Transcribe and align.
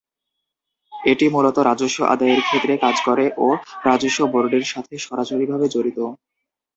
এটি 0.93 1.25
মূলত 1.29 1.57
রাজস্ব 1.69 1.99
আদায়ের 2.13 2.41
ক্ষেত্রে 2.47 2.73
কাজ 2.77 2.95
করে 3.07 3.25
ও 3.37 3.47
রাজস্ব 3.85 4.19
বোর্ডের 4.31 4.65
সাথে 4.71 4.93
সরাসরিভাবে 4.97 5.65
জড়িত। 5.67 5.99